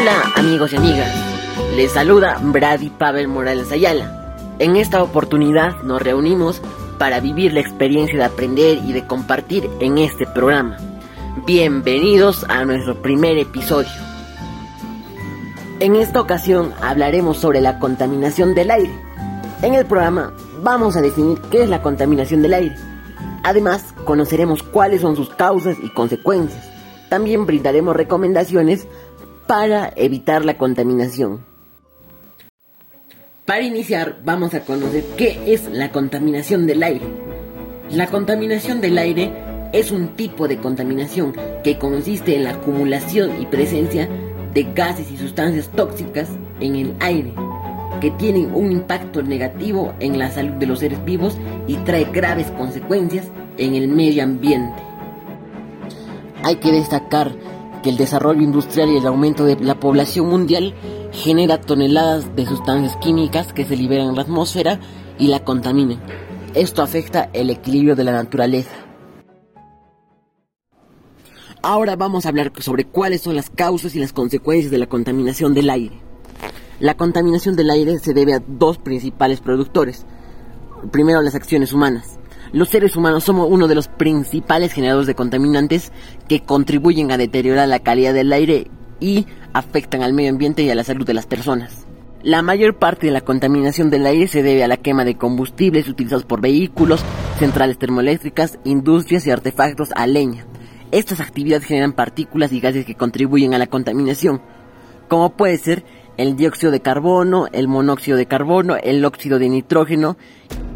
Hola 0.00 0.32
amigos 0.34 0.72
y 0.72 0.76
amigas, 0.76 1.14
les 1.76 1.92
saluda 1.92 2.38
Brady 2.40 2.88
Pavel 2.88 3.28
Morales 3.28 3.70
Ayala. 3.70 4.34
En 4.58 4.76
esta 4.76 5.02
oportunidad 5.02 5.82
nos 5.82 6.00
reunimos 6.00 6.62
para 6.96 7.20
vivir 7.20 7.52
la 7.52 7.60
experiencia 7.60 8.16
de 8.16 8.24
aprender 8.24 8.78
y 8.78 8.94
de 8.94 9.06
compartir 9.06 9.68
en 9.78 9.98
este 9.98 10.26
programa. 10.26 10.78
Bienvenidos 11.44 12.46
a 12.48 12.64
nuestro 12.64 13.02
primer 13.02 13.36
episodio. 13.36 13.90
En 15.80 15.94
esta 15.96 16.22
ocasión 16.22 16.72
hablaremos 16.80 17.36
sobre 17.36 17.60
la 17.60 17.78
contaminación 17.78 18.54
del 18.54 18.70
aire. 18.70 18.94
En 19.60 19.74
el 19.74 19.84
programa 19.84 20.32
vamos 20.62 20.96
a 20.96 21.02
definir 21.02 21.38
qué 21.50 21.64
es 21.64 21.68
la 21.68 21.82
contaminación 21.82 22.40
del 22.40 22.54
aire. 22.54 22.76
Además, 23.42 23.92
conoceremos 24.06 24.62
cuáles 24.62 25.02
son 25.02 25.14
sus 25.14 25.28
causas 25.28 25.76
y 25.82 25.90
consecuencias. 25.90 26.70
También 27.10 27.44
brindaremos 27.44 27.96
recomendaciones 27.96 28.86
para 29.50 29.92
evitar 29.96 30.44
la 30.44 30.56
contaminación. 30.56 31.44
Para 33.44 33.62
iniciar, 33.62 34.20
vamos 34.24 34.54
a 34.54 34.60
conocer 34.60 35.02
qué 35.16 35.42
es 35.52 35.64
la 35.64 35.90
contaminación 35.90 36.68
del 36.68 36.84
aire. 36.84 37.04
La 37.90 38.06
contaminación 38.06 38.80
del 38.80 38.96
aire 38.96 39.32
es 39.72 39.90
un 39.90 40.14
tipo 40.14 40.46
de 40.46 40.58
contaminación 40.58 41.34
que 41.64 41.78
consiste 41.78 42.36
en 42.36 42.44
la 42.44 42.50
acumulación 42.50 43.42
y 43.42 43.46
presencia 43.46 44.08
de 44.54 44.72
gases 44.72 45.10
y 45.10 45.16
sustancias 45.16 45.68
tóxicas 45.74 46.28
en 46.60 46.76
el 46.76 46.94
aire, 47.00 47.34
que 48.00 48.12
tienen 48.12 48.54
un 48.54 48.70
impacto 48.70 49.20
negativo 49.20 49.94
en 49.98 50.16
la 50.16 50.30
salud 50.30 50.54
de 50.60 50.66
los 50.66 50.78
seres 50.78 51.04
vivos 51.04 51.36
y 51.66 51.74
trae 51.78 52.04
graves 52.04 52.52
consecuencias 52.52 53.26
en 53.58 53.74
el 53.74 53.88
medio 53.88 54.22
ambiente. 54.22 54.80
Hay 56.44 56.54
que 56.54 56.70
destacar 56.70 57.32
que 57.82 57.90
el 57.90 57.96
desarrollo 57.96 58.42
industrial 58.42 58.90
y 58.90 58.96
el 58.96 59.06
aumento 59.06 59.44
de 59.44 59.56
la 59.56 59.78
población 59.78 60.28
mundial 60.28 60.74
genera 61.12 61.60
toneladas 61.60 62.34
de 62.36 62.46
sustancias 62.46 62.96
químicas 62.96 63.52
que 63.52 63.64
se 63.64 63.76
liberan 63.76 64.08
en 64.08 64.16
la 64.16 64.22
atmósfera 64.22 64.80
y 65.18 65.28
la 65.28 65.44
contaminan. 65.44 66.00
Esto 66.54 66.82
afecta 66.82 67.30
el 67.32 67.50
equilibrio 67.50 67.96
de 67.96 68.04
la 68.04 68.12
naturaleza. 68.12 68.74
Ahora 71.62 71.96
vamos 71.96 72.24
a 72.24 72.30
hablar 72.30 72.52
sobre 72.58 72.86
cuáles 72.86 73.20
son 73.20 73.36
las 73.36 73.50
causas 73.50 73.94
y 73.94 73.98
las 73.98 74.12
consecuencias 74.12 74.70
de 74.70 74.78
la 74.78 74.86
contaminación 74.86 75.52
del 75.52 75.68
aire. 75.68 76.00
La 76.78 76.96
contaminación 76.96 77.56
del 77.56 77.68
aire 77.68 77.98
se 77.98 78.14
debe 78.14 78.34
a 78.34 78.42
dos 78.46 78.78
principales 78.78 79.40
productores. 79.40 80.06
Primero, 80.90 81.20
las 81.20 81.34
acciones 81.34 81.74
humanas. 81.74 82.19
Los 82.52 82.68
seres 82.68 82.96
humanos 82.96 83.22
somos 83.22 83.48
uno 83.48 83.68
de 83.68 83.76
los 83.76 83.86
principales 83.86 84.72
generadores 84.72 85.06
de 85.06 85.14
contaminantes 85.14 85.92
que 86.28 86.40
contribuyen 86.40 87.12
a 87.12 87.16
deteriorar 87.16 87.68
la 87.68 87.78
calidad 87.78 88.12
del 88.12 88.32
aire 88.32 88.66
y 88.98 89.26
afectan 89.52 90.02
al 90.02 90.14
medio 90.14 90.30
ambiente 90.30 90.64
y 90.64 90.70
a 90.70 90.74
la 90.74 90.82
salud 90.82 91.06
de 91.06 91.14
las 91.14 91.26
personas. 91.26 91.86
La 92.22 92.42
mayor 92.42 92.76
parte 92.76 93.06
de 93.06 93.12
la 93.12 93.20
contaminación 93.20 93.88
del 93.88 94.04
aire 94.04 94.26
se 94.26 94.42
debe 94.42 94.64
a 94.64 94.68
la 94.68 94.76
quema 94.76 95.04
de 95.04 95.16
combustibles 95.16 95.88
utilizados 95.88 96.24
por 96.24 96.40
vehículos, 96.40 97.04
centrales 97.38 97.78
termoeléctricas, 97.78 98.58
industrias 98.64 99.26
y 99.26 99.30
artefactos 99.30 99.90
a 99.94 100.08
leña. 100.08 100.44
Estas 100.90 101.20
actividades 101.20 101.64
generan 101.66 101.92
partículas 101.92 102.52
y 102.52 102.58
gases 102.58 102.84
que 102.84 102.96
contribuyen 102.96 103.54
a 103.54 103.58
la 103.58 103.68
contaminación, 103.68 104.42
como 105.08 105.36
puede 105.36 105.56
ser 105.56 105.84
el 106.16 106.36
dióxido 106.36 106.72
de 106.72 106.80
carbono, 106.80 107.46
el 107.52 107.68
monóxido 107.68 108.16
de 108.16 108.26
carbono, 108.26 108.76
el 108.76 109.04
óxido 109.04 109.38
de 109.38 109.48
nitrógeno 109.48 110.16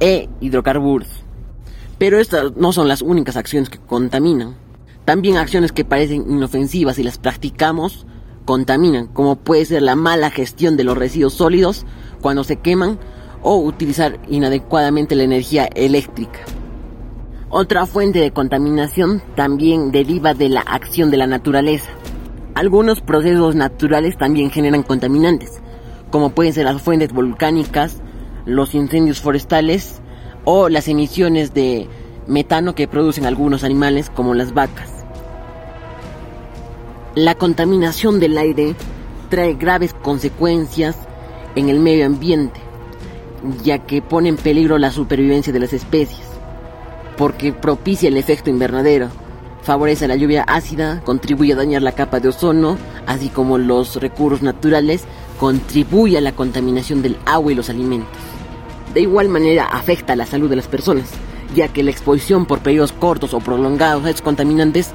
e 0.00 0.28
hidrocarburos. 0.40 1.21
Pero 2.02 2.18
estas 2.18 2.56
no 2.56 2.72
son 2.72 2.88
las 2.88 3.00
únicas 3.00 3.36
acciones 3.36 3.70
que 3.70 3.78
contaminan. 3.78 4.56
También 5.04 5.36
acciones 5.36 5.70
que 5.70 5.84
parecen 5.84 6.28
inofensivas 6.28 6.98
y 6.98 7.04
las 7.04 7.16
practicamos 7.16 8.06
contaminan, 8.44 9.06
como 9.06 9.36
puede 9.36 9.64
ser 9.66 9.82
la 9.82 9.94
mala 9.94 10.28
gestión 10.32 10.76
de 10.76 10.82
los 10.82 10.98
residuos 10.98 11.34
sólidos 11.34 11.86
cuando 12.20 12.42
se 12.42 12.56
queman 12.56 12.98
o 13.40 13.58
utilizar 13.58 14.18
inadecuadamente 14.28 15.14
la 15.14 15.22
energía 15.22 15.66
eléctrica. 15.66 16.40
Otra 17.50 17.86
fuente 17.86 18.18
de 18.18 18.32
contaminación 18.32 19.22
también 19.36 19.92
deriva 19.92 20.34
de 20.34 20.48
la 20.48 20.62
acción 20.62 21.12
de 21.12 21.18
la 21.18 21.28
naturaleza. 21.28 21.92
Algunos 22.56 23.00
procesos 23.00 23.54
naturales 23.54 24.18
también 24.18 24.50
generan 24.50 24.82
contaminantes, 24.82 25.60
como 26.10 26.30
pueden 26.30 26.52
ser 26.52 26.64
las 26.64 26.82
fuentes 26.82 27.12
volcánicas, 27.12 28.02
los 28.44 28.74
incendios 28.74 29.20
forestales 29.20 30.01
o 30.44 30.68
las 30.68 30.88
emisiones 30.88 31.54
de 31.54 31.88
metano 32.26 32.74
que 32.74 32.88
producen 32.88 33.26
algunos 33.26 33.64
animales 33.64 34.10
como 34.10 34.34
las 34.34 34.54
vacas. 34.54 34.90
La 37.14 37.34
contaminación 37.34 38.20
del 38.20 38.38
aire 38.38 38.74
trae 39.28 39.54
graves 39.54 39.94
consecuencias 39.94 40.96
en 41.54 41.68
el 41.68 41.78
medio 41.78 42.06
ambiente, 42.06 42.60
ya 43.62 43.78
que 43.78 44.00
pone 44.00 44.28
en 44.28 44.36
peligro 44.36 44.78
la 44.78 44.90
supervivencia 44.90 45.52
de 45.52 45.60
las 45.60 45.72
especies, 45.72 46.26
porque 47.16 47.52
propicia 47.52 48.08
el 48.08 48.16
efecto 48.16 48.50
invernadero, 48.50 49.08
favorece 49.62 50.08
la 50.08 50.16
lluvia 50.16 50.44
ácida, 50.46 51.02
contribuye 51.04 51.52
a 51.52 51.56
dañar 51.56 51.82
la 51.82 51.92
capa 51.92 52.20
de 52.20 52.28
ozono, 52.28 52.78
así 53.06 53.28
como 53.28 53.58
los 53.58 53.96
recursos 53.96 54.42
naturales, 54.42 55.04
contribuye 55.38 56.18
a 56.18 56.22
la 56.22 56.32
contaminación 56.32 57.02
del 57.02 57.16
agua 57.26 57.52
y 57.52 57.54
los 57.54 57.68
alimentos. 57.68 58.08
De 58.94 59.00
igual 59.00 59.28
manera 59.28 59.64
afecta 59.64 60.12
a 60.12 60.16
la 60.16 60.26
salud 60.26 60.50
de 60.50 60.56
las 60.56 60.68
personas, 60.68 61.10
ya 61.54 61.68
que 61.68 61.82
la 61.82 61.90
exposición 61.90 62.46
por 62.46 62.60
periodos 62.60 62.92
cortos 62.92 63.32
o 63.32 63.40
prolongados 63.40 64.04
a 64.04 64.10
estos 64.10 64.22
contaminantes 64.22 64.90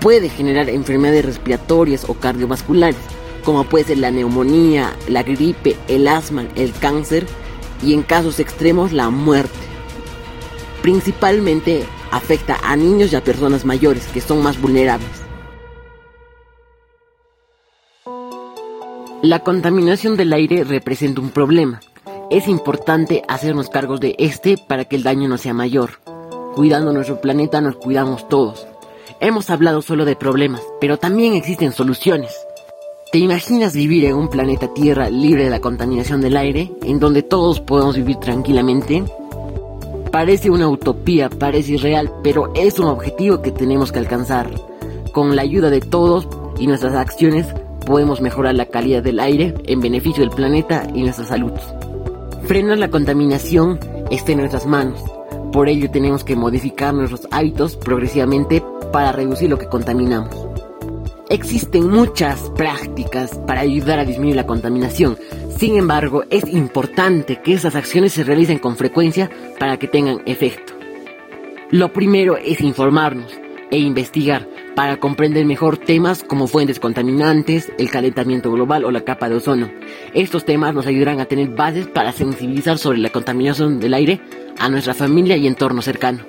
puede 0.00 0.28
generar 0.28 0.68
enfermedades 0.68 1.24
respiratorias 1.24 2.04
o 2.08 2.14
cardiovasculares, 2.14 2.98
como 3.44 3.64
puede 3.64 3.84
ser 3.84 3.98
la 3.98 4.10
neumonía, 4.10 4.92
la 5.08 5.22
gripe, 5.22 5.76
el 5.86 6.08
asma, 6.08 6.46
el 6.56 6.72
cáncer 6.72 7.26
y 7.82 7.94
en 7.94 8.02
casos 8.02 8.40
extremos 8.40 8.92
la 8.92 9.10
muerte. 9.10 9.58
Principalmente 10.82 11.84
afecta 12.10 12.58
a 12.62 12.76
niños 12.76 13.12
y 13.12 13.16
a 13.16 13.24
personas 13.24 13.64
mayores 13.64 14.06
que 14.06 14.20
son 14.20 14.42
más 14.42 14.60
vulnerables. 14.60 15.08
La 19.22 19.40
contaminación 19.40 20.16
del 20.16 20.32
aire 20.32 20.62
representa 20.62 21.20
un 21.20 21.30
problema, 21.30 21.80
es 22.30 22.46
importante 22.46 23.22
hacernos 23.26 23.70
cargos 23.70 24.00
de 24.00 24.14
este 24.18 24.58
para 24.58 24.84
que 24.84 24.96
el 24.96 25.02
daño 25.02 25.28
no 25.28 25.38
sea 25.38 25.54
mayor. 25.54 25.92
Cuidando 26.54 26.92
nuestro 26.92 27.20
planeta 27.20 27.60
nos 27.60 27.76
cuidamos 27.76 28.28
todos. 28.28 28.66
Hemos 29.20 29.48
hablado 29.48 29.80
solo 29.80 30.04
de 30.04 30.16
problemas, 30.16 30.62
pero 30.80 30.98
también 30.98 31.34
existen 31.34 31.72
soluciones. 31.72 32.36
¿Te 33.12 33.18
imaginas 33.18 33.72
vivir 33.72 34.04
en 34.04 34.16
un 34.16 34.28
planeta 34.28 34.72
Tierra 34.74 35.08
libre 35.08 35.44
de 35.44 35.50
la 35.50 35.60
contaminación 35.60 36.20
del 36.20 36.36
aire, 36.36 36.70
en 36.82 37.00
donde 37.00 37.22
todos 37.22 37.60
podemos 37.60 37.96
vivir 37.96 38.16
tranquilamente? 38.16 39.02
Parece 40.12 40.50
una 40.50 40.68
utopía, 40.68 41.30
parece 41.30 41.72
irreal, 41.72 42.12
pero 42.22 42.52
es 42.54 42.78
un 42.78 42.86
objetivo 42.86 43.40
que 43.40 43.52
tenemos 43.52 43.90
que 43.90 44.00
alcanzar. 44.00 44.50
Con 45.12 45.34
la 45.34 45.42
ayuda 45.42 45.70
de 45.70 45.80
todos 45.80 46.28
y 46.58 46.66
nuestras 46.66 46.94
acciones 46.94 47.46
podemos 47.86 48.20
mejorar 48.20 48.54
la 48.54 48.66
calidad 48.66 49.02
del 49.02 49.20
aire 49.20 49.54
en 49.64 49.80
beneficio 49.80 50.22
del 50.22 50.34
planeta 50.34 50.86
y 50.94 51.02
nuestra 51.02 51.24
salud. 51.24 51.52
Frenar 52.46 52.78
la 52.78 52.88
contaminación 52.88 53.78
está 54.10 54.32
en 54.32 54.38
nuestras 54.38 54.66
manos. 54.66 55.02
Por 55.52 55.68
ello 55.68 55.90
tenemos 55.90 56.24
que 56.24 56.36
modificar 56.36 56.94
nuestros 56.94 57.26
hábitos 57.30 57.76
progresivamente 57.76 58.62
para 58.92 59.12
reducir 59.12 59.50
lo 59.50 59.58
que 59.58 59.68
contaminamos. 59.68 60.34
Existen 61.28 61.90
muchas 61.90 62.50
prácticas 62.56 63.36
para 63.46 63.60
ayudar 63.60 63.98
a 63.98 64.04
disminuir 64.04 64.36
la 64.36 64.46
contaminación. 64.46 65.18
Sin 65.58 65.76
embargo, 65.76 66.24
es 66.30 66.44
importante 66.48 67.40
que 67.42 67.52
esas 67.52 67.74
acciones 67.74 68.14
se 68.14 68.24
realicen 68.24 68.58
con 68.58 68.76
frecuencia 68.76 69.30
para 69.58 69.76
que 69.76 69.88
tengan 69.88 70.22
efecto. 70.24 70.72
Lo 71.70 71.92
primero 71.92 72.38
es 72.38 72.62
informarnos 72.62 73.30
e 73.70 73.78
investigar 73.78 74.48
para 74.78 75.00
comprender 75.00 75.44
mejor 75.44 75.76
temas 75.76 76.22
como 76.22 76.46
fuentes 76.46 76.78
contaminantes, 76.78 77.72
el 77.78 77.90
calentamiento 77.90 78.52
global 78.52 78.84
o 78.84 78.92
la 78.92 79.00
capa 79.00 79.28
de 79.28 79.34
ozono. 79.34 79.68
Estos 80.14 80.44
temas 80.44 80.72
nos 80.72 80.86
ayudarán 80.86 81.18
a 81.18 81.24
tener 81.24 81.48
bases 81.48 81.88
para 81.88 82.12
sensibilizar 82.12 82.78
sobre 82.78 82.98
la 82.98 83.10
contaminación 83.10 83.80
del 83.80 83.92
aire 83.92 84.20
a 84.56 84.68
nuestra 84.68 84.94
familia 84.94 85.36
y 85.36 85.48
entorno 85.48 85.82
cercano. 85.82 86.20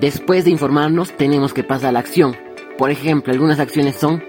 Después 0.00 0.44
de 0.44 0.50
informarnos, 0.50 1.12
tenemos 1.16 1.54
que 1.54 1.62
pasar 1.62 1.90
a 1.90 1.92
la 1.92 2.00
acción. 2.00 2.34
Por 2.76 2.90
ejemplo, 2.90 3.32
algunas 3.32 3.60
acciones 3.60 3.94
son 3.94 4.24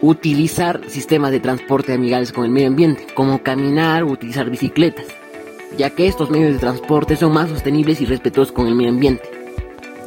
utilizar 0.00 0.80
sistemas 0.86 1.32
de 1.32 1.40
transporte 1.40 1.92
amigables 1.92 2.32
con 2.32 2.46
el 2.46 2.50
medio 2.50 2.68
ambiente, 2.68 3.08
como 3.12 3.42
caminar 3.42 4.04
o 4.04 4.06
utilizar 4.06 4.48
bicicletas, 4.48 5.04
ya 5.76 5.90
que 5.90 6.06
estos 6.06 6.30
medios 6.30 6.54
de 6.54 6.60
transporte 6.60 7.16
son 7.16 7.34
más 7.34 7.50
sostenibles 7.50 8.00
y 8.00 8.06
respetuosos 8.06 8.54
con 8.54 8.68
el 8.68 8.74
medio 8.74 8.88
ambiente 8.88 9.39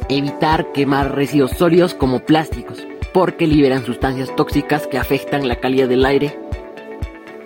evitar 0.08 0.72
quemar 0.72 1.14
residuos 1.14 1.52
sólidos 1.52 1.94
como 1.94 2.20
plásticos, 2.20 2.86
porque 3.12 3.46
liberan 3.46 3.84
sustancias 3.84 4.34
tóxicas 4.36 4.86
que 4.86 4.98
afectan 4.98 5.48
la 5.48 5.56
calidad 5.56 5.88
del 5.88 6.04
aire. 6.04 6.38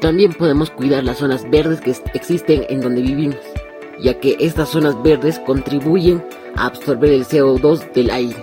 También 0.00 0.32
podemos 0.32 0.70
cuidar 0.70 1.04
las 1.04 1.18
zonas 1.18 1.48
verdes 1.50 1.80
que 1.80 1.94
existen 2.14 2.64
en 2.68 2.80
donde 2.80 3.02
vivimos, 3.02 3.40
ya 4.00 4.18
que 4.20 4.36
estas 4.40 4.70
zonas 4.70 5.00
verdes 5.02 5.38
contribuyen 5.40 6.22
a 6.56 6.66
absorber 6.66 7.10
el 7.10 7.24
CO2 7.24 7.92
del 7.92 8.10
aire. 8.10 8.36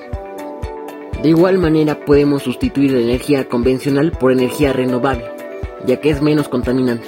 De 1.24 1.30
igual 1.30 1.58
manera 1.58 2.00
podemos 2.06 2.44
sustituir 2.44 2.92
la 2.92 3.00
energía 3.00 3.48
convencional 3.48 4.12
por 4.12 4.32
energía 4.32 4.74
renovable, 4.74 5.26
ya 5.86 6.00
que 6.00 6.10
es 6.10 6.22
menos 6.22 6.50
contaminante. 6.50 7.08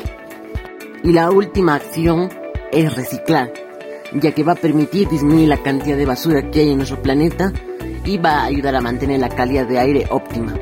Y 1.03 1.13
la 1.13 1.29
última 1.29 1.75
acción 1.75 2.29
es 2.71 2.95
reciclar, 2.95 3.51
ya 4.13 4.31
que 4.31 4.43
va 4.43 4.53
a 4.53 4.55
permitir 4.55 5.07
disminuir 5.07 5.49
la 5.49 5.61
cantidad 5.61 5.97
de 5.97 6.05
basura 6.05 6.49
que 6.49 6.61
hay 6.61 6.71
en 6.71 6.77
nuestro 6.77 7.01
planeta 7.01 7.51
y 8.05 8.17
va 8.17 8.39
a 8.41 8.45
ayudar 8.45 8.75
a 8.75 8.81
mantener 8.81 9.19
la 9.19 9.29
calidad 9.29 9.67
de 9.67 9.79
aire 9.79 10.05
óptima, 10.09 10.55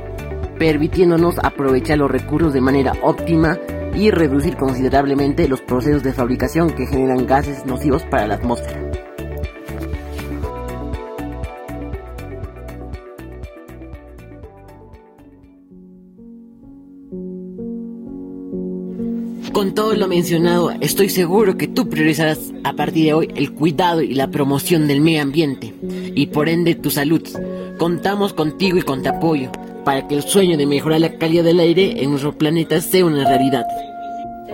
permitiéndonos 0.57 1.35
aprovechar 1.43 1.97
los 1.97 2.11
recursos 2.11 2.53
de 2.53 2.61
manera 2.61 2.93
óptima 3.01 3.57
y 3.93 4.11
reducir 4.11 4.57
considerablemente 4.57 5.47
los 5.47 5.61
procesos 5.61 6.03
de 6.03 6.13
fabricación 6.13 6.71
que 6.71 6.85
generan 6.85 7.25
gases 7.25 7.65
nocivos 7.65 8.03
para 8.03 8.27
la 8.27 8.35
atmósfera. 8.35 8.84
Con 19.55 19.73
todo 19.73 19.93
lo 19.93 20.09
mencionado, 20.09 20.71
estoy 20.81 21.07
seguro 21.07 21.55
que 21.55 21.69
tú 21.69 21.87
priorizarás 21.87 22.51
a 22.65 22.73
partir 22.73 23.05
de 23.05 23.13
hoy 23.13 23.31
el 23.37 23.53
cuidado 23.53 24.01
y 24.01 24.13
la 24.13 24.27
promoción 24.27 24.85
del 24.85 24.99
medio 24.99 25.21
ambiente 25.21 25.73
y 25.81 26.25
por 26.25 26.49
ende 26.49 26.75
tu 26.75 26.91
salud. 26.91 27.21
Contamos 27.77 28.33
contigo 28.33 28.77
y 28.77 28.81
con 28.81 29.01
tu 29.01 29.07
apoyo 29.07 29.49
para 29.85 30.09
que 30.09 30.15
el 30.15 30.23
sueño 30.23 30.57
de 30.57 30.65
mejorar 30.65 30.99
la 30.99 31.17
calidad 31.17 31.45
del 31.45 31.61
aire 31.61 32.03
en 32.03 32.09
nuestro 32.09 32.37
planeta 32.37 32.81
sea 32.81 33.05
una 33.05 33.23
realidad. 33.23 33.65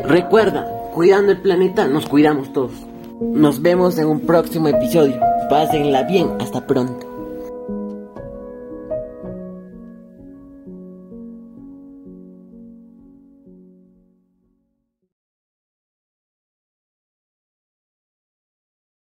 Recuerda, 0.06 0.68
cuidando 0.94 1.32
el 1.32 1.42
planeta 1.42 1.88
nos 1.88 2.06
cuidamos 2.06 2.54
todos. 2.54 2.74
Nos 3.20 3.60
vemos 3.60 3.98
en 3.98 4.06
un 4.06 4.20
próximo 4.20 4.68
episodio. 4.68 5.20
Pásenla 5.50 6.04
bien, 6.04 6.30
hasta 6.40 6.68
pronto. 6.68 7.11